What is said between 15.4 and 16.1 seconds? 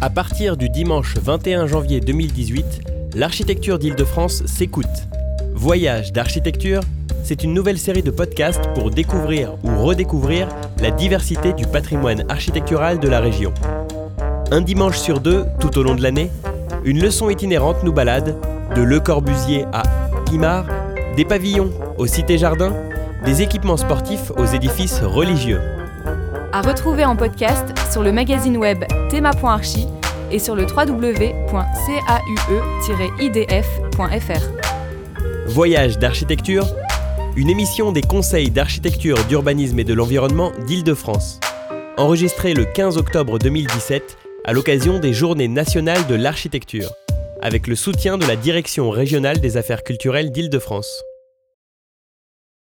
tout au long de